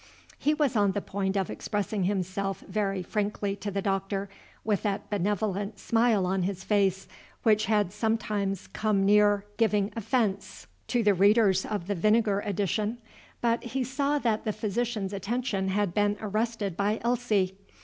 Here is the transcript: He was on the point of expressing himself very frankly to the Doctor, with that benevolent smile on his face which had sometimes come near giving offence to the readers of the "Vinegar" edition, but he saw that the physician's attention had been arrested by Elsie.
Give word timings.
He 0.39 0.55
was 0.55 0.75
on 0.75 0.93
the 0.93 0.99
point 1.01 1.37
of 1.37 1.51
expressing 1.51 2.05
himself 2.05 2.61
very 2.61 3.03
frankly 3.03 3.55
to 3.57 3.69
the 3.69 3.83
Doctor, 3.83 4.29
with 4.63 4.81
that 4.81 5.11
benevolent 5.11 5.77
smile 5.77 6.25
on 6.25 6.41
his 6.41 6.63
face 6.63 7.07
which 7.43 7.65
had 7.65 7.93
sometimes 7.93 8.65
come 8.65 9.05
near 9.05 9.45
giving 9.57 9.93
offence 9.95 10.65
to 10.87 11.03
the 11.03 11.13
readers 11.13 11.67
of 11.67 11.85
the 11.85 11.93
"Vinegar" 11.93 12.39
edition, 12.39 12.97
but 13.41 13.63
he 13.63 13.83
saw 13.83 14.17
that 14.17 14.43
the 14.43 14.53
physician's 14.53 15.13
attention 15.13 15.67
had 15.67 15.93
been 15.93 16.17
arrested 16.19 16.75
by 16.75 16.99
Elsie. 17.03 17.55